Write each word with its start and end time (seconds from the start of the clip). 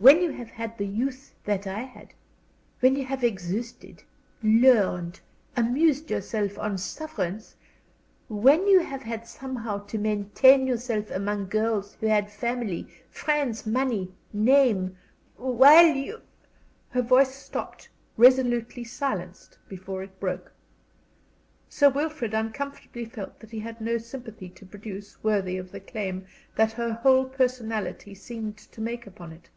When 0.00 0.20
you 0.20 0.32
have 0.32 0.50
had 0.50 0.76
the 0.76 0.86
youth 0.86 1.32
that 1.46 1.66
I 1.66 1.78
had, 1.78 2.12
when 2.80 2.94
you 2.94 3.06
have 3.06 3.24
existed, 3.24 4.02
learned, 4.42 5.18
amused 5.56 6.10
yourself 6.10 6.58
on 6.58 6.76
sufferance, 6.76 7.56
when 8.28 8.66
you 8.66 8.80
have 8.80 9.02
had 9.04 9.26
somehow 9.26 9.78
to 9.86 9.96
maintain 9.96 10.66
yourself 10.66 11.10
among 11.10 11.46
girls 11.48 11.94
who 11.98 12.06
had 12.06 12.30
family, 12.30 12.86
friends, 13.08 13.64
money, 13.66 14.12
name, 14.30 14.94
while 15.36 15.86
you" 15.88 16.20
Her 16.90 17.00
voice 17.00 17.34
stopped, 17.34 17.88
resolutely 18.18 18.84
silenced 18.84 19.56
before 19.70 20.02
it 20.02 20.20
broke. 20.20 20.52
Sir 21.70 21.88
Wilfrid 21.88 22.34
uncomfortably 22.34 23.06
felt 23.06 23.40
that 23.40 23.52
he 23.52 23.60
had 23.60 23.80
no 23.80 23.96
sympathy 23.96 24.50
to 24.50 24.66
produce 24.66 25.24
worthy 25.24 25.56
of 25.56 25.72
the 25.72 25.80
claim 25.80 26.26
that 26.56 26.72
her 26.72 26.92
whole 26.92 27.24
personality 27.24 28.14
seemed 28.14 28.58
to 28.58 28.82
make 28.82 29.06
upon 29.06 29.32
it. 29.32 29.48